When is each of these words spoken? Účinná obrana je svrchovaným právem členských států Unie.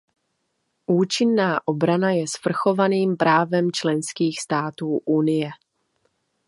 Účinná 0.87 1.61
obrana 1.67 2.11
je 2.17 2.25
svrchovaným 2.27 3.17
právem 3.17 3.71
členských 3.71 4.39
států 4.41 4.97
Unie. 4.97 5.49